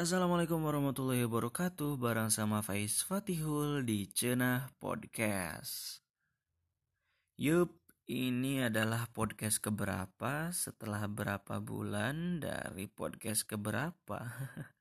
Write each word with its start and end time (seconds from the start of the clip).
Assalamualaikum 0.00 0.64
warahmatullahi 0.64 1.28
wabarakatuh. 1.28 2.00
Barang 2.00 2.32
sama 2.32 2.64
Faiz 2.64 3.04
Fatihul 3.04 3.84
di 3.84 4.08
Cenah 4.08 4.72
Podcast. 4.80 6.00
Yup, 7.36 7.68
ini 8.08 8.64
adalah 8.64 9.12
podcast 9.12 9.60
keberapa? 9.60 10.56
Setelah 10.56 11.04
berapa 11.04 11.60
bulan 11.60 12.40
dari 12.40 12.88
podcast 12.88 13.44
keberapa? 13.44 14.24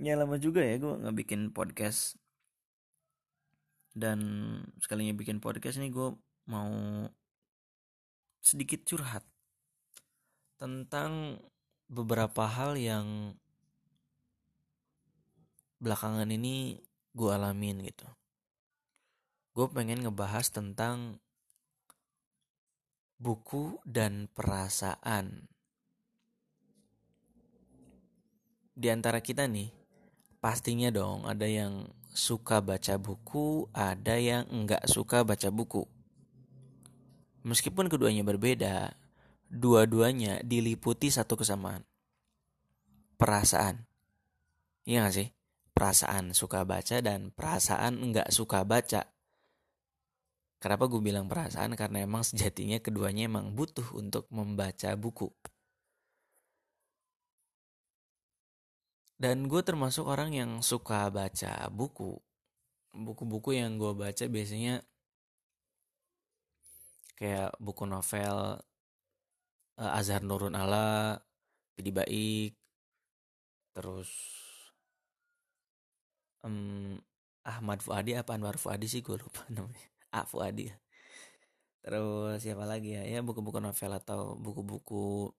Ya 0.00 0.16
lama 0.16 0.40
juga 0.40 0.64
ya 0.64 0.80
gue 0.80 0.96
nggak 0.96 1.16
bikin 1.20 1.52
podcast. 1.52 2.16
Dan 3.92 4.24
sekalinya 4.80 5.12
bikin 5.12 5.44
podcast 5.44 5.76
nih 5.76 5.92
gue 5.92 6.16
mau 6.48 6.72
sedikit 8.40 8.80
curhat 8.88 9.28
Tentang 10.56 11.36
beberapa 11.86 12.46
hal 12.50 12.74
yang 12.74 13.38
belakangan 15.78 16.26
ini 16.30 16.82
gue 17.14 17.30
alamin 17.30 17.86
gitu. 17.86 18.08
Gue 19.56 19.66
pengen 19.72 20.04
ngebahas 20.04 20.52
tentang 20.52 21.22
buku 23.16 23.80
dan 23.88 24.28
perasaan. 24.28 25.48
Di 28.76 28.92
antara 28.92 29.24
kita 29.24 29.48
nih, 29.48 29.72
pastinya 30.36 30.92
dong 30.92 31.24
ada 31.24 31.48
yang 31.48 31.88
suka 32.12 32.60
baca 32.60 33.00
buku, 33.00 33.72
ada 33.72 34.20
yang 34.20 34.44
enggak 34.52 34.84
suka 34.84 35.24
baca 35.24 35.48
buku. 35.48 35.88
Meskipun 37.46 37.88
keduanya 37.88 38.26
berbeda, 38.26 38.92
dua-duanya 39.50 40.42
diliputi 40.42 41.08
satu 41.08 41.38
kesamaan. 41.38 41.86
Perasaan. 43.16 43.86
Iya 44.86 45.08
gak 45.08 45.14
sih? 45.14 45.28
Perasaan 45.76 46.32
suka 46.32 46.64
baca 46.64 47.04
dan 47.04 47.32
perasaan 47.32 48.00
nggak 48.12 48.32
suka 48.32 48.64
baca. 48.64 49.04
Kenapa 50.56 50.88
gue 50.88 51.00
bilang 51.04 51.28
perasaan? 51.28 51.76
Karena 51.76 52.02
emang 52.08 52.24
sejatinya 52.24 52.80
keduanya 52.80 53.28
emang 53.28 53.52
butuh 53.52 53.84
untuk 53.92 54.24
membaca 54.32 54.96
buku. 54.96 55.28
Dan 59.16 59.48
gue 59.48 59.60
termasuk 59.64 60.04
orang 60.08 60.32
yang 60.32 60.50
suka 60.64 61.08
baca 61.12 61.68
buku. 61.72 62.16
Buku-buku 62.96 63.56
yang 63.56 63.76
gue 63.76 63.92
baca 63.92 64.24
biasanya 64.28 64.80
kayak 67.16 67.52
buku 67.60 67.84
novel 67.88 68.60
uh, 69.80 69.98
Azhar 69.98 70.24
Nurun 70.24 70.56
Ala, 70.56 71.20
Pidi 71.76 71.92
Baik, 71.92 72.52
terus 73.76 74.10
um, 76.44 76.96
Ahmad 77.44 77.84
Fuadi 77.84 78.16
apa 78.16 78.34
Anwar 78.34 78.56
Fuadi 78.56 78.88
sih 78.88 79.04
gue 79.04 79.16
lupa 79.20 79.44
namanya. 79.54 79.86
Ah 80.14 80.24
Fuadi. 80.24 80.72
Terus 81.84 82.42
siapa 82.42 82.66
lagi 82.66 82.98
ya? 82.98 83.02
Ya 83.06 83.20
buku-buku 83.22 83.62
novel 83.62 83.92
atau 83.94 84.34
buku-buku 84.34 85.30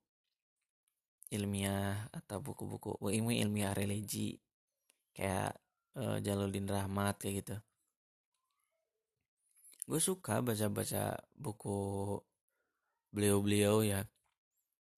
ilmiah 1.27 2.07
atau 2.15 2.39
buku-buku 2.39 2.95
ilmu 3.03 3.35
ilmiah 3.35 3.75
religi 3.75 4.39
kayak 5.11 5.59
uh, 5.99 6.23
Jaludin 6.23 6.69
Rahmat 6.69 7.19
kayak 7.19 7.35
gitu. 7.43 7.55
Gue 9.87 9.99
suka 9.99 10.39
baca-baca 10.39 11.19
buku 11.35 11.75
beliau-beliau 13.11 13.83
ya 13.83 14.03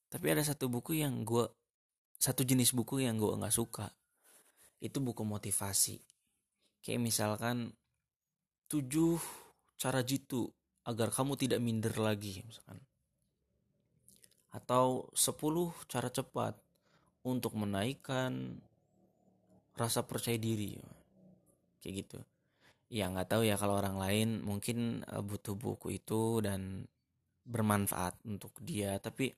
tapi 0.09 0.25
ada 0.33 0.41
satu 0.41 0.65
buku 0.65 0.97
yang 0.97 1.21
gue 1.21 1.45
satu 2.19 2.43
jenis 2.43 2.75
buku 2.75 3.07
yang 3.07 3.15
gue 3.15 3.31
nggak 3.31 3.55
suka. 3.55 3.87
Itu 4.83 4.99
buku 4.99 5.23
motivasi. 5.23 5.95
Kayak 6.83 7.01
misalkan 7.01 7.71
tujuh 8.67 9.15
cara 9.79 10.03
jitu 10.03 10.51
agar 10.83 11.15
kamu 11.15 11.39
tidak 11.39 11.63
minder 11.63 11.95
lagi 11.95 12.43
misalkan. 12.43 12.83
Atau 14.51 15.07
sepuluh 15.15 15.71
cara 15.87 16.11
cepat 16.11 16.59
untuk 17.23 17.55
menaikkan 17.55 18.59
rasa 19.79 20.03
percaya 20.03 20.35
diri. 20.35 20.75
Kayak 21.79 21.95
gitu. 22.03 22.19
Ya 22.91 23.07
nggak 23.07 23.31
tahu 23.31 23.47
ya 23.47 23.55
kalau 23.55 23.79
orang 23.79 23.95
lain 23.95 24.43
mungkin 24.43 25.07
eh, 25.07 25.23
butuh 25.23 25.55
buku 25.55 25.95
itu 25.95 26.43
dan 26.43 26.83
bermanfaat 27.47 28.19
untuk 28.27 28.51
dia. 28.59 28.99
Tapi 28.99 29.31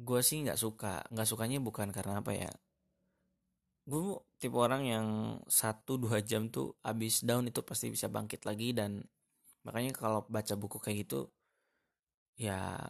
gue 0.00 0.20
sih 0.24 0.38
nggak 0.44 0.58
suka. 0.64 1.04
Nggak 1.12 1.28
sukanya 1.28 1.58
bukan 1.60 1.88
karena 1.92 2.20
apa 2.24 2.32
ya. 2.32 2.50
Gue 3.84 4.16
tipe 4.40 4.56
orang 4.56 4.82
yang 4.86 5.06
satu 5.50 6.00
dua 6.00 6.24
jam 6.24 6.48
tuh 6.48 6.76
abis 6.80 7.26
down 7.28 7.48
itu 7.50 7.60
pasti 7.60 7.92
bisa 7.92 8.06
bangkit 8.08 8.48
lagi 8.48 8.72
dan 8.72 9.04
makanya 9.66 9.92
kalau 9.92 10.20
baca 10.24 10.54
buku 10.56 10.80
kayak 10.80 11.04
gitu 11.04 11.28
ya 12.40 12.80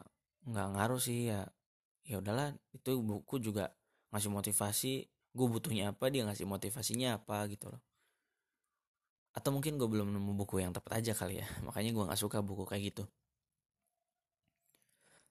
nggak 0.46 0.68
ngaruh 0.78 1.00
sih 1.02 1.30
ya 1.30 1.40
ya 2.06 2.22
udahlah. 2.22 2.54
Itu 2.76 3.02
buku 3.02 3.42
juga 3.42 3.74
ngasih 4.14 4.30
motivasi 4.30 4.92
gue 5.30 5.46
butuhnya 5.46 5.94
apa 5.94 6.10
dia 6.10 6.26
ngasih 6.26 6.46
motivasinya 6.46 7.18
apa 7.18 7.46
gitu 7.50 7.70
loh. 7.72 7.82
Atau 9.34 9.50
mungkin 9.54 9.78
gue 9.78 9.86
belum 9.86 10.10
nemu 10.10 10.32
buku 10.42 10.62
yang 10.62 10.74
tepat 10.74 11.02
aja 11.02 11.12
kali 11.14 11.42
ya. 11.42 11.46
Makanya 11.66 11.90
gue 11.94 12.04
nggak 12.06 12.20
suka 12.20 12.38
buku 12.42 12.66
kayak 12.66 12.94
gitu 12.94 13.04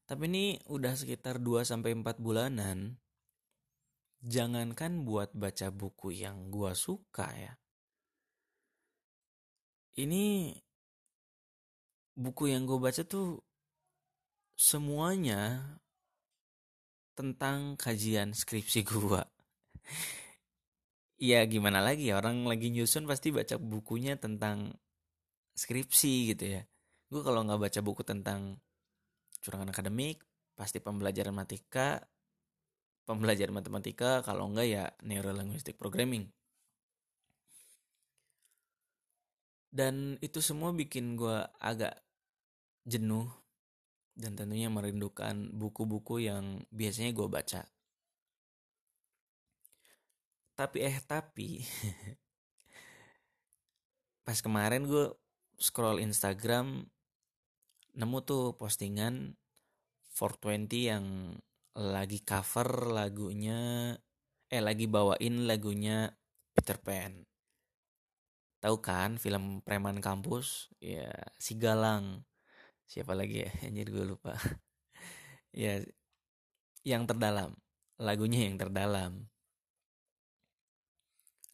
tapi 0.10 0.26
ini 0.26 0.58
udah 0.66 0.98
sekitar 0.98 1.38
2 1.38 1.62
sampai 1.62 1.94
4 1.94 2.18
bulanan. 2.18 2.98
Jangankan 4.26 5.06
buat 5.06 5.38
baca 5.38 5.70
buku 5.70 6.18
yang 6.18 6.50
gua 6.50 6.74
suka 6.74 7.30
ya. 7.38 7.54
Ini 10.02 10.50
buku 12.18 12.50
yang 12.50 12.66
gue 12.66 12.82
baca 12.82 13.06
tuh 13.06 13.38
semuanya 14.58 15.78
tentang 17.14 17.78
kajian 17.78 18.34
skripsi 18.34 18.82
gua. 18.90 19.22
ya 21.22 21.46
gimana 21.46 21.86
lagi 21.86 22.10
ya 22.10 22.18
orang 22.18 22.50
lagi 22.50 22.74
nyusun 22.74 23.06
pasti 23.06 23.30
baca 23.30 23.62
bukunya 23.62 24.18
tentang 24.18 24.74
skripsi 25.54 26.34
gitu 26.34 26.60
ya. 26.60 26.62
Gue 27.14 27.22
kalau 27.22 27.46
nggak 27.46 27.62
baca 27.62 27.80
buku 27.86 28.02
tentang 28.02 28.58
curangan 29.40 29.72
akademik 29.72 30.20
pasti 30.56 30.84
pembelajaran 30.84 31.32
matematika 31.32 32.04
pembelajaran 33.10 33.58
matematika 33.58 34.22
kalau 34.22 34.54
enggak 34.54 34.70
ya 34.70 34.86
neurolinguistic 35.02 35.82
programming. 35.82 36.30
Dan 39.74 40.22
itu 40.22 40.46
semua 40.46 40.70
bikin 40.78 41.18
gue 41.18 41.42
agak 41.58 41.98
jenuh 42.86 43.26
dan 44.14 44.38
tentunya 44.38 44.70
merindukan 44.70 45.50
buku-buku 45.58 46.22
yang 46.22 46.62
biasanya 46.70 47.18
gue 47.18 47.26
baca. 47.26 47.66
Tapi 50.54 50.78
eh 50.86 50.98
tapi 51.02 51.58
pas 54.26 54.38
kemarin 54.38 54.86
gue 54.86 55.18
scroll 55.58 55.98
Instagram 55.98 56.86
nemu 57.98 58.18
tuh 58.26 58.54
postingan 58.54 59.34
420 60.14 60.90
yang 60.90 61.06
lagi 61.80 62.20
cover 62.26 62.92
lagunya 62.92 63.94
eh 64.50 64.62
lagi 64.62 64.90
bawain 64.90 65.46
lagunya 65.46 66.10
Peter 66.58 66.82
Pan. 66.82 67.24
Tahu 68.60 68.78
kan 68.84 69.16
film 69.16 69.64
preman 69.64 70.04
kampus? 70.04 70.68
Ya, 70.84 71.14
si 71.40 71.56
Galang. 71.56 72.28
Siapa 72.90 73.16
lagi 73.16 73.46
ya? 73.48 73.52
Anjir 73.70 73.88
gue 73.94 74.04
lupa. 74.04 74.36
ya, 75.56 75.80
yang 76.84 77.08
terdalam. 77.08 77.56
Lagunya 78.02 78.50
yang 78.50 78.60
terdalam. 78.60 79.32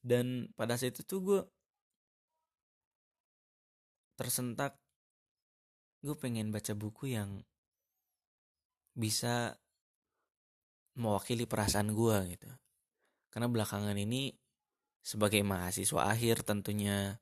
Dan 0.01 0.49
pada 0.57 0.79
saat 0.79 0.97
itu 0.97 1.05
tuh 1.05 1.19
gue 1.21 1.41
tersentak 4.15 4.79
gue 6.05 6.13
pengen 6.13 6.53
baca 6.53 6.77
buku 6.77 7.17
yang 7.17 7.41
bisa 8.93 9.57
mewakili 10.93 11.49
perasaan 11.49 11.89
gue 11.91 12.37
gitu. 12.37 12.49
Karena 13.33 13.49
belakangan 13.49 13.97
ini 13.97 14.29
sebagai 15.01 15.41
mahasiswa 15.41 16.05
akhir 16.05 16.45
tentunya 16.45 17.17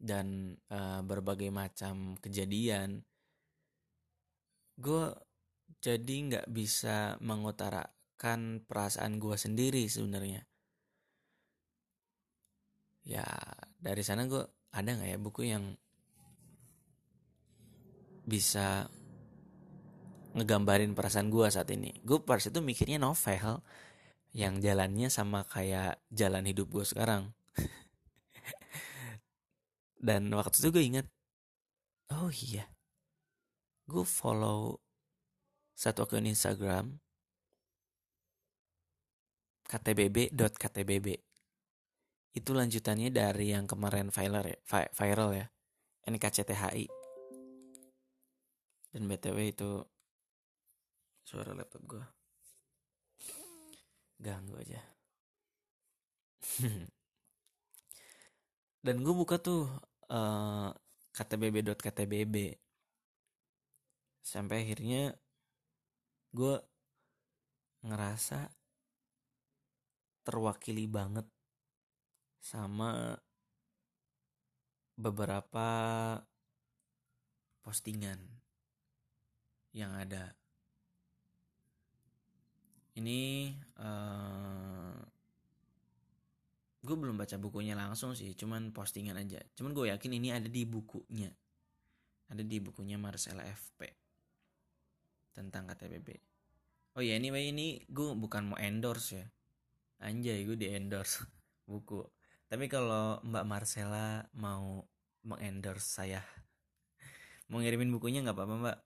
dan 0.00 0.56
uh, 0.72 1.04
berbagai 1.04 1.52
macam 1.52 2.16
kejadian 2.24 3.04
gue 4.80 5.04
jadi 5.84 6.14
nggak 6.32 6.46
bisa 6.48 7.20
mengutarakan 7.20 8.64
perasaan 8.64 9.20
gue 9.20 9.36
sendiri 9.36 9.84
sebenarnya. 9.92 10.48
Ya 13.04 13.28
dari 13.76 14.00
sana 14.00 14.24
gue 14.24 14.40
ada 14.72 14.88
nggak 14.88 15.10
ya 15.10 15.18
buku 15.20 15.42
yang 15.52 15.76
bisa 18.30 18.86
ngegambarin 20.38 20.94
perasaan 20.94 21.26
gue 21.26 21.50
saat 21.50 21.66
ini. 21.74 21.90
Gue 22.06 22.22
pas 22.22 22.38
itu 22.38 22.62
mikirnya 22.62 23.02
novel 23.02 23.58
yang 24.30 24.62
jalannya 24.62 25.10
sama 25.10 25.42
kayak 25.42 25.98
jalan 26.14 26.46
hidup 26.46 26.70
gue 26.70 26.86
sekarang. 26.86 27.34
Dan 30.06 30.30
waktu 30.30 30.54
itu 30.62 30.70
gue 30.70 30.84
inget 30.86 31.06
oh 32.10 32.30
iya 32.30 32.66
gue 33.86 34.04
follow 34.06 34.78
satu 35.74 36.06
akun 36.06 36.26
Instagram 36.26 36.98
ktbb.ktbb 39.66 41.06
itu 42.30 42.50
lanjutannya 42.54 43.10
dari 43.10 43.54
yang 43.54 43.66
kemarin 43.66 44.10
viral 44.10 44.46
ya 44.46 44.58
viral 44.94 45.30
ya 45.34 45.46
NKCTHI 46.06 46.99
dan 48.90 49.06
btw 49.06 49.38
itu 49.54 49.70
suara 51.22 51.54
laptop 51.54 51.82
gue 51.86 52.04
ganggu 54.20 54.54
aja. 54.60 54.80
Dan 58.84 59.04
gue 59.04 59.12
buka 59.16 59.40
tuh 59.40 59.68
uh, 60.12 60.72
ktbb.ktbb 61.12 62.56
sampai 64.20 64.62
akhirnya 64.62 65.16
gue 66.32 66.54
ngerasa 67.84 68.52
terwakili 70.22 70.84
banget 70.84 71.24
sama 72.40 73.16
beberapa 74.96 75.68
postingan 77.64 78.39
yang 79.76 79.94
ada. 79.94 80.34
Ini 82.98 83.54
uh, 83.78 84.98
gue 86.80 86.96
belum 86.96 87.16
baca 87.16 87.36
bukunya 87.38 87.78
langsung 87.78 88.12
sih 88.18 88.34
cuman 88.34 88.74
postingan 88.74 89.16
aja. 89.16 89.40
Cuman 89.54 89.72
gue 89.72 89.92
yakin 89.94 90.12
ini 90.16 90.34
ada 90.34 90.48
di 90.50 90.66
bukunya. 90.66 91.30
Ada 92.30 92.42
di 92.46 92.58
bukunya 92.62 92.98
Marcella 92.98 93.42
FP 93.42 93.86
tentang 95.34 95.66
KTBB 95.70 96.30
oh 96.98 97.02
ya 97.02 97.14
anyway 97.14 97.48
ini 97.54 97.80
gue 97.86 98.12
bukan 98.18 98.54
mau 98.54 98.58
endorse 98.58 99.08
ya. 99.14 99.26
Anjay 100.00 100.44
gue 100.48 100.56
di 100.56 100.68
endorse 100.72 101.22
buku. 101.70 102.02
Tapi 102.50 102.66
kalau 102.66 103.22
Mbak 103.22 103.44
Marcella 103.46 104.26
mau 104.34 104.82
mengendorse 105.22 106.00
saya 106.00 106.24
mau 107.52 107.60
ngirimin 107.60 107.92
bukunya 107.92 108.24
nggak 108.24 108.34
apa-apa 108.34 108.54
Mbak 108.56 108.78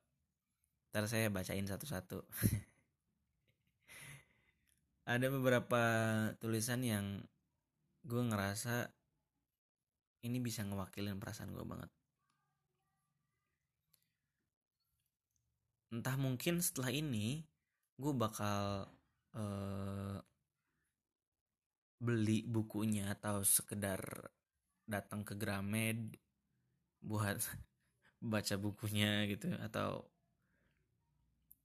ntar 0.94 1.11
saya 1.11 1.26
bacain 1.26 1.67
satu-satu. 1.67 2.23
Ada 5.11 5.26
beberapa 5.26 5.82
tulisan 6.38 6.87
yang 6.87 7.19
gue 8.06 8.23
ngerasa 8.23 8.94
ini 10.23 10.38
bisa 10.38 10.62
ngewakilin 10.62 11.19
perasaan 11.19 11.50
gue 11.50 11.67
banget. 11.67 11.91
Entah 15.91 16.14
mungkin 16.14 16.62
setelah 16.62 16.94
ini 16.94 17.43
gue 17.99 18.14
bakal 18.14 18.87
uh, 19.35 20.23
beli 21.99 22.46
bukunya 22.46 23.19
atau 23.19 23.43
sekedar 23.43 24.31
datang 24.87 25.26
ke 25.26 25.35
Gramed 25.35 26.14
buat 27.02 27.43
baca 28.23 28.55
bukunya 28.62 29.26
gitu 29.26 29.50
atau 29.58 30.13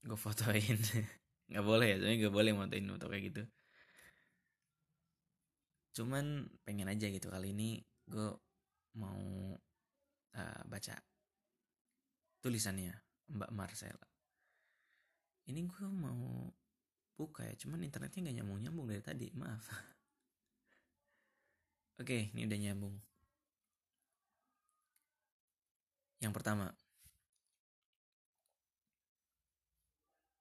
gue 0.03 0.19
fotoin. 0.19 0.77
Nggak 1.49 1.65
boleh 1.65 1.87
ya 1.89 1.97
soalnya 1.97 2.17
nggak 2.21 2.35
boleh 2.35 2.51
motoin 2.53 2.85
foto 2.85 3.05
kayak 3.09 3.23
gitu. 3.33 3.41
Cuman 5.97 6.45
pengen 6.61 6.93
aja 6.93 7.09
gitu 7.09 7.33
kali 7.33 7.57
ini 7.57 7.81
gue 8.05 8.29
mau 9.01 9.57
uh, 10.37 10.61
baca 10.69 10.93
tulisannya 12.45 12.93
Mbak 13.33 13.51
Marcella. 13.57 14.07
Ini 15.49 15.65
gue 15.65 15.87
mau 15.89 16.53
buka 17.17 17.49
ya 17.49 17.57
cuman 17.57 17.83
internetnya 17.83 18.29
nggak 18.29 18.37
nyambung 18.39 18.59
nyambung 18.61 18.85
dari 18.85 19.01
tadi 19.01 19.33
maaf. 19.33 19.65
Oke 22.01 22.29
ini 22.37 22.45
udah 22.45 22.59
nyambung. 22.61 22.93
Yang 26.21 26.33
pertama 26.37 26.69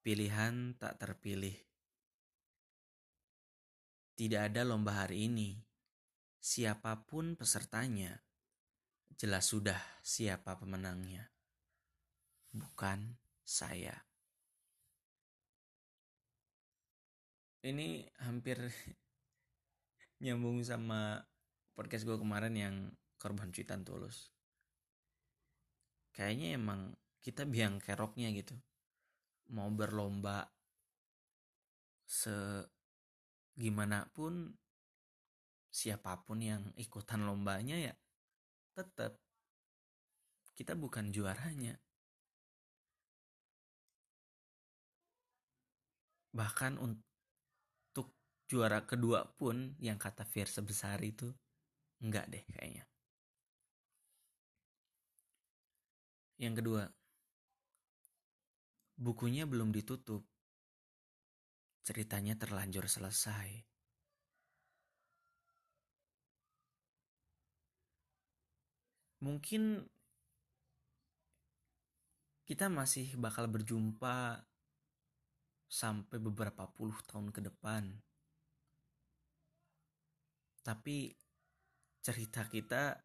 Pilihan 0.08 0.72
tak 0.81 1.05
terpilih. 1.05 1.52
Tidak 4.16 4.40
ada 4.40 4.64
lomba 4.64 5.05
hari 5.05 5.28
ini. 5.28 5.60
Siapa 6.40 7.05
pun 7.05 7.37
pesertanya, 7.37 8.16
jelas 9.20 9.52
sudah 9.52 9.76
siapa 10.00 10.56
pemenangnya. 10.56 11.28
Bukan 12.56 13.20
saya. 13.44 13.93
Ini 17.61 18.08
hampir 18.25 18.64
nyambung 20.25 20.64
sama 20.64 21.20
podcast 21.76 22.08
gue 22.08 22.16
kemarin 22.16 22.56
yang 22.56 22.76
korban 23.20 23.52
cuitan 23.52 23.84
tulus. 23.84 24.32
Kayaknya 26.16 26.56
emang 26.56 26.96
kita 27.20 27.44
biang 27.44 27.76
keroknya 27.76 28.32
gitu 28.32 28.56
mau 29.53 29.69
berlomba 29.73 30.45
se 32.09 32.65
gimana 33.59 34.09
pun 34.12 34.49
siapa 35.69 36.25
pun 36.25 36.41
yang 36.41 36.62
ikutan 36.81 37.25
lombanya 37.29 37.77
ya 37.77 37.95
tetap 38.73 39.19
kita 40.59 40.75
bukan 40.75 41.15
juaranya. 41.15 41.79
Bahkan 46.35 46.83
untuk 46.83 48.11
juara 48.50 48.83
kedua 48.83 49.23
pun 49.39 49.79
yang 49.79 50.03
kata 50.03 50.27
Fir 50.27 50.50
sebesar 50.50 50.99
itu 51.06 51.31
enggak 52.03 52.27
deh 52.27 52.43
kayaknya. 52.50 52.83
Yang 56.43 56.55
kedua 56.62 56.83
Bukunya 58.99 59.47
belum 59.47 59.71
ditutup. 59.71 60.27
Ceritanya 61.87 62.35
terlanjur 62.35 62.91
selesai. 62.91 63.62
Mungkin 69.23 69.87
kita 72.43 72.67
masih 72.67 73.14
bakal 73.23 73.47
berjumpa 73.47 74.43
sampai 75.71 76.19
beberapa 76.19 76.67
puluh 76.67 76.99
tahun 77.07 77.31
ke 77.31 77.40
depan. 77.47 77.87
Tapi 80.67 81.14
cerita 82.02 82.50
kita 82.50 82.99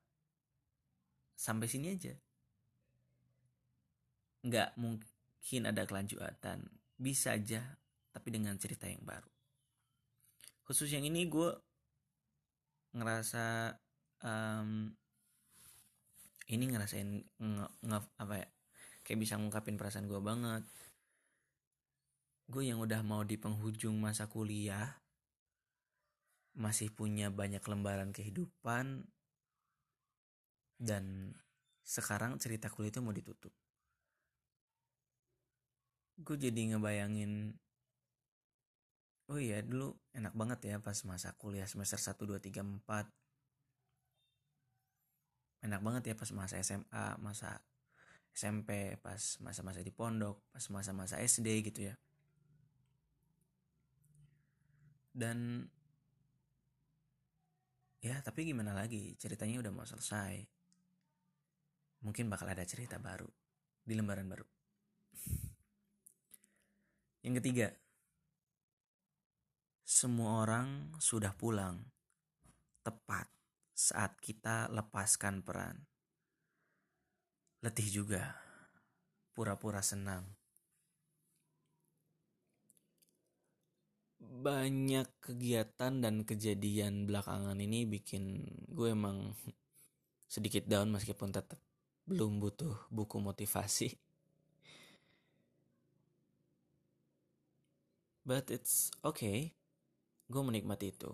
sampai 1.38 1.68
sini 1.70 1.94
aja. 1.94 2.18
Nggak 4.42 4.74
mungkin 4.82 5.12
mungkin 5.44 5.68
ada 5.68 5.84
kelanjutan. 5.84 6.64
Bisa 6.96 7.36
aja 7.36 7.60
tapi 8.16 8.32
dengan 8.32 8.56
cerita 8.56 8.88
yang 8.88 9.04
baru. 9.04 9.28
Khusus 10.64 10.88
yang 10.88 11.04
ini 11.04 11.28
gue 11.28 11.52
ngerasa 12.96 13.76
um, 14.24 14.88
ini 16.48 16.64
ngerasain 16.64 17.28
nge, 17.28 17.68
nge, 17.84 18.00
apa 18.24 18.34
ya 18.40 18.48
kayak 19.04 19.20
bisa 19.20 19.36
ngungkapin 19.36 19.76
perasaan 19.76 20.08
gue 20.08 20.24
banget. 20.24 20.64
Gue 22.48 22.72
yang 22.72 22.80
udah 22.80 23.04
mau 23.04 23.28
di 23.28 23.36
penghujung 23.36 24.00
masa 24.00 24.32
kuliah 24.32 24.96
masih 26.56 26.88
punya 26.88 27.28
banyak 27.28 27.68
lembaran 27.68 28.16
kehidupan 28.16 29.04
dan 30.80 31.36
sekarang 31.84 32.40
cerita 32.40 32.72
kuliah 32.72 32.96
itu 32.96 33.04
mau 33.04 33.12
ditutup 33.12 33.52
gue 36.22 36.38
jadi 36.38 36.75
ngebayangin 36.75 37.58
oh 39.32 39.39
iya 39.41 39.63
dulu 39.65 39.98
enak 40.13 40.34
banget 40.38 40.60
ya 40.70 40.75
pas 40.77 40.98
masa 41.10 41.34
kuliah 41.39 41.65
semester 41.65 41.98
1, 41.98 42.22
2, 42.27 42.38
3, 42.38 42.62
4 42.62 43.10
enak 45.63 45.79
banget 45.79 46.03
ya 46.12 46.15
pas 46.20 46.29
masa 46.36 46.60
SMA 46.60 47.17
masa 47.24 47.63
SMP 48.36 48.98
pas 49.00 49.22
masa-masa 49.46 49.79
di 49.79 49.93
pondok 49.93 50.41
pas 50.51 50.65
masa-masa 50.74 51.22
SD 51.22 51.48
gitu 51.70 51.88
ya. 51.88 51.96
Dan 55.13 55.70
ya 58.01 58.17
tapi 58.25 58.50
gimana 58.50 58.74
lagi 58.74 59.13
ceritanya 59.22 59.62
udah 59.63 59.72
mau 59.72 59.86
selesai. 59.86 60.43
Mungkin 62.03 62.27
bakal 62.27 62.51
ada 62.51 62.65
cerita 62.67 63.00
baru 63.00 63.29
di 63.88 63.93
lembaran 63.96 64.27
baru 64.27 64.43
Yang 67.24 67.39
ketiga, 67.39 67.68
semua 69.88 70.44
orang 70.44 70.92
sudah 71.00 71.32
pulang 71.32 71.80
tepat 72.84 73.32
saat 73.72 74.20
kita 74.20 74.68
lepaskan 74.68 75.39
peran. 75.39 75.88
Letih 77.63 78.03
juga, 78.03 78.36
pura-pura 79.32 79.80
senang. 79.80 80.27
Banyak 84.20 85.08
kegiatan 85.24 86.03
dan 86.03 86.27
kejadian 86.27 87.08
belakangan 87.08 87.56
ini 87.56 87.88
bikin 87.88 88.44
gue 88.68 88.92
emang 88.92 89.32
sedikit 90.27 90.68
down 90.68 90.92
meskipun 90.92 91.32
tetap 91.32 91.63
belum 92.03 92.44
butuh 92.44 92.92
buku 92.92 93.15
motivasi. 93.24 94.12
But 98.24 98.48
it's 98.56 98.88
okay. 99.03 99.51
Gue 100.32 100.42
menikmati 100.48 100.96
itu. 100.96 101.12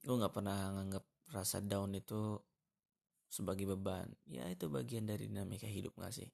Gue 0.00 0.14
gak 0.16 0.32
pernah 0.32 0.72
nganggap 0.72 1.04
rasa 1.36 1.60
down 1.60 1.92
itu 1.92 2.40
sebagai 3.28 3.68
beban. 3.68 4.08
Ya 4.24 4.48
itu 4.48 4.72
bagian 4.72 5.04
dari 5.04 5.28
dinamika 5.28 5.68
hidup 5.68 5.92
gak 6.00 6.16
sih? 6.16 6.28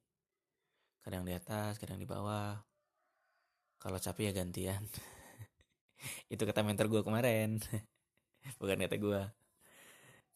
Kadang 1.03 1.27
di 1.27 1.35
atas, 1.35 1.83
kadang 1.83 1.99
di 1.99 2.07
bawah. 2.07 2.55
Kalau 3.83 3.99
capek 3.99 4.31
ya 4.31 4.33
gantian. 4.39 4.87
itu 6.33 6.43
kata 6.47 6.63
mentor 6.63 6.87
gue 6.87 7.03
kemarin. 7.03 7.59
Bukan 8.63 8.79
kata 8.87 8.97
gue. 9.03 9.23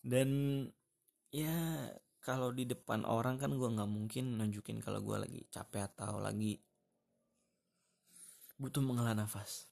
Dan 0.03 0.31
ya 1.31 1.55
kalau 2.19 2.51
di 2.51 2.67
depan 2.67 3.07
orang 3.07 3.39
kan 3.39 3.55
gue 3.55 3.69
nggak 3.71 3.87
mungkin 3.87 4.43
nunjukin 4.43 4.83
kalau 4.83 4.99
gue 4.99 5.15
lagi 5.23 5.41
capek 5.47 5.87
atau 5.95 6.19
lagi 6.19 6.59
butuh 8.57 8.81
menghela 8.81 9.13
nafas. 9.13 9.69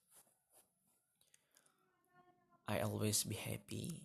I 2.64 2.80
always 2.80 3.24
be 3.28 3.36
happy. 3.36 4.00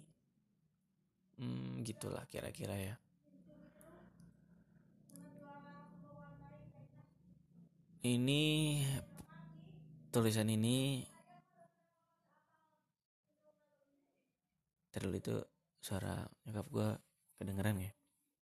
Hmm, 1.39 1.83
gitulah 1.87 2.27
kira-kira 2.27 2.75
ya. 2.75 2.95
Ini 7.99 8.43
tulisan 10.11 10.47
ini 10.49 11.03
terlalu 14.89 15.21
itu 15.21 15.35
suara 15.77 16.25
nyokap 16.43 16.65
gue 16.73 16.89
kedengeran 17.37 17.77
ya 17.77 17.91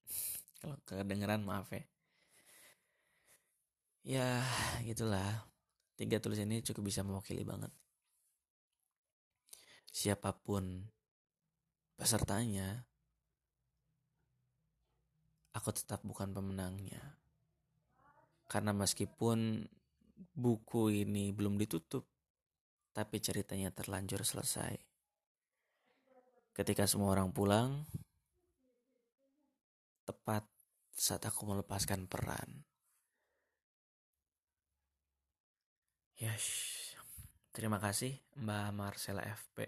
kalau 0.60 0.76
kedengeran 0.84 1.42
maaf 1.48 1.72
ya 1.72 1.84
ya 4.04 4.28
gitulah 4.84 5.48
Tiga 5.94 6.18
tulisan 6.18 6.50
ini 6.50 6.66
cukup 6.66 6.90
bisa 6.90 7.06
mewakili 7.06 7.46
banget. 7.46 7.70
Siapa 9.94 10.34
pun 10.34 10.90
pesertanya, 11.94 12.82
aku 15.54 15.70
tetap 15.70 16.02
bukan 16.02 16.34
pemenangnya. 16.34 17.22
Karena 18.50 18.74
meskipun 18.74 19.70
buku 20.34 21.06
ini 21.06 21.30
belum 21.30 21.62
ditutup, 21.62 22.10
tapi 22.90 23.22
ceritanya 23.22 23.70
terlanjur 23.70 24.26
selesai. 24.26 24.74
Ketika 26.54 26.86
semua 26.90 27.14
orang 27.14 27.34
pulang, 27.34 27.86
tepat 30.06 30.46
saat 30.94 31.26
aku 31.26 31.50
melepaskan 31.50 32.06
peran. 32.06 32.66
Yes. 36.22 36.46
Terima 37.54 37.82
kasih 37.82 38.18
Mbak 38.38 38.70
Marcela 38.74 39.22
FP. 39.26 39.66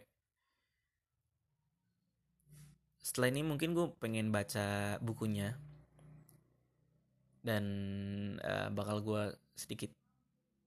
Setelah 3.02 3.30
ini 3.30 3.42
mungkin 3.46 3.78
gue 3.78 3.94
pengen 4.02 4.34
baca 4.34 4.98
bukunya 5.02 5.54
dan 7.46 7.66
uh, 8.42 8.74
bakal 8.74 9.06
gue 9.06 9.24
sedikit 9.54 9.94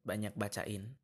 banyak 0.07 0.31
bacain 0.39 0.95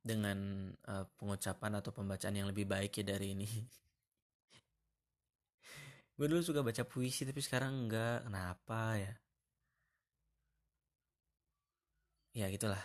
dengan 0.00 0.72
uh, 0.88 1.04
pengucapan 1.20 1.80
atau 1.80 1.92
pembacaan 1.92 2.36
yang 2.36 2.48
lebih 2.48 2.64
baik 2.64 3.00
ya 3.00 3.04
dari 3.04 3.36
ini. 3.36 3.48
gue 6.16 6.26
dulu 6.28 6.40
suka 6.40 6.64
baca 6.64 6.84
puisi 6.88 7.28
tapi 7.28 7.40
sekarang 7.44 7.88
enggak. 7.88 8.24
Kenapa 8.24 8.96
ya? 8.96 9.12
Ya 12.34 12.50
gitulah. 12.50 12.82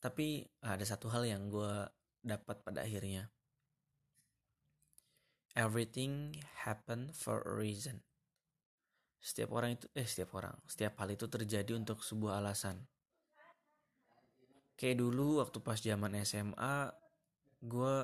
Tapi 0.00 0.44
ada 0.64 0.84
satu 0.84 1.08
hal 1.12 1.28
yang 1.28 1.48
gue 1.48 1.88
dapat 2.24 2.60
pada 2.60 2.84
akhirnya. 2.84 3.28
Everything 5.56 6.40
happen 6.64 7.12
for 7.12 7.42
a 7.44 7.52
reason. 7.52 8.00
Setiap 9.20 9.52
orang 9.52 9.76
itu 9.76 9.84
eh 9.92 10.08
setiap 10.08 10.32
orang 10.40 10.56
setiap 10.64 10.96
hal 11.04 11.12
itu 11.12 11.28
terjadi 11.28 11.76
untuk 11.76 12.00
sebuah 12.00 12.40
alasan. 12.40 12.80
Kayak 14.80 15.04
dulu 15.04 15.44
waktu 15.44 15.60
pas 15.60 15.76
zaman 15.76 16.16
SMA 16.24 16.88
gue 17.60 17.94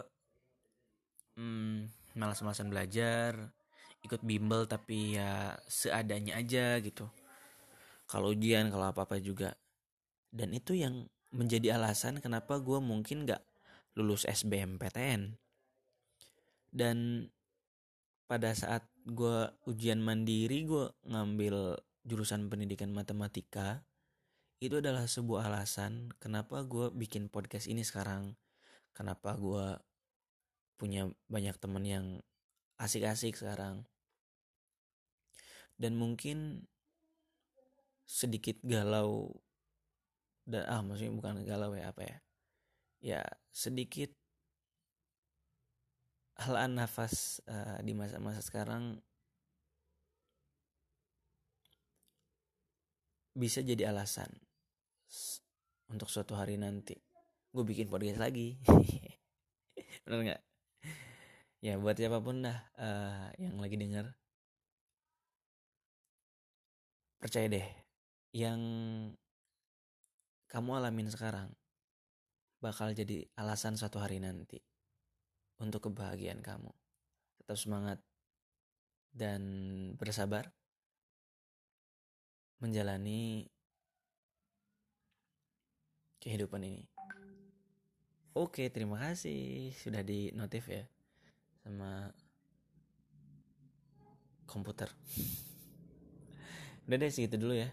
hmm, 1.40 2.12
malas-malasan 2.20 2.68
belajar 2.68 3.32
ikut 4.04 4.20
bimbel 4.20 4.68
tapi 4.68 5.16
ya 5.16 5.56
seadanya 5.64 6.36
aja 6.36 6.76
gitu 6.84 7.08
kalau 8.06 8.32
ujian 8.32 8.70
kalau 8.70 8.90
apa 8.90 9.06
apa 9.06 9.18
juga. 9.22 9.54
Dan 10.30 10.54
itu 10.54 10.74
yang 10.74 11.06
menjadi 11.34 11.76
alasan 11.76 12.22
kenapa 12.22 12.58
gue 12.62 12.78
mungkin 12.78 13.26
gak 13.26 13.42
lulus 13.96 14.28
SBMPTN 14.28 15.36
dan 16.76 17.28
pada 18.28 18.52
saat 18.52 18.84
gue 19.08 19.48
ujian 19.64 20.02
mandiri 20.02 20.68
gue 20.68 20.92
ngambil 21.08 21.78
jurusan 22.04 22.52
pendidikan 22.52 22.92
matematika 22.92 23.86
itu 24.60 24.80
adalah 24.80 25.08
sebuah 25.08 25.48
alasan 25.52 26.12
kenapa 26.20 26.64
gue 26.64 26.88
bikin 26.92 27.28
podcast 27.28 27.68
ini 27.68 27.84
sekarang. 27.84 28.36
Kenapa 28.96 29.36
gue 29.36 29.76
punya 30.80 31.12
banyak 31.28 31.56
temen 31.60 31.84
yang 31.84 32.06
asik-asik 32.80 33.36
sekarang. 33.36 33.84
Dan 35.76 36.00
mungkin 36.00 36.64
sedikit 38.06 38.62
galau 38.62 39.34
dan 40.46 40.62
ah 40.70 40.80
maksudnya 40.80 41.12
bukan 41.18 41.42
galau 41.42 41.74
ya 41.74 41.90
apa 41.90 42.02
ya? 42.06 42.16
Ya 43.02 43.20
sedikit 43.50 44.14
halaan 46.38 46.78
nafas 46.78 47.42
uh, 47.50 47.82
di 47.82 47.92
masa-masa 47.98 48.38
sekarang 48.40 49.02
bisa 53.36 53.60
jadi 53.60 53.92
alasan 53.92 54.30
untuk 55.92 56.08
suatu 56.08 56.38
hari 56.38 56.56
nanti 56.56 56.96
gue 57.50 57.64
bikin 57.66 57.90
podcast 57.90 58.22
lagi. 58.22 58.54
Bener 60.06 60.20
nggak? 60.22 60.42
Ya 61.64 61.74
buat 61.82 61.98
siapa 61.98 62.22
pun 62.22 62.46
dah 62.46 62.58
uh, 62.78 63.34
yang 63.42 63.58
lagi 63.58 63.74
denger. 63.74 64.14
Percaya 67.18 67.48
deh 67.50 67.85
yang 68.36 68.60
kamu 70.52 70.76
alamin 70.76 71.08
sekarang 71.08 71.48
bakal 72.60 72.92
jadi 72.92 73.24
alasan 73.32 73.80
suatu 73.80 73.96
hari 73.96 74.20
nanti 74.20 74.60
untuk 75.56 75.88
kebahagiaan 75.88 76.44
kamu. 76.44 76.68
Tetap 77.40 77.56
semangat 77.56 77.98
dan 79.16 79.40
bersabar 79.96 80.52
menjalani 82.60 83.48
kehidupan 86.20 86.60
ini. 86.60 86.84
Oke, 88.36 88.68
terima 88.68 89.00
kasih 89.00 89.72
sudah 89.72 90.04
di 90.04 90.28
notif 90.36 90.68
ya 90.68 90.84
sama 91.64 92.12
komputer. 94.44 94.92
Udah 96.84 96.96
deh 97.00 97.08
segitu 97.08 97.40
dulu 97.40 97.56
ya. 97.56 97.72